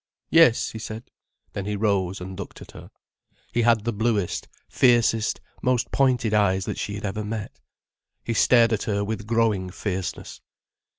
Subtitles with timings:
[0.31, 1.11] "Yes," he said.
[1.53, 2.89] Then he rose and looked at her.
[3.51, 7.59] He had the bluest, fiercest, most pointed eyes that she had ever met.
[8.23, 10.41] He stared at her with growing fierceness.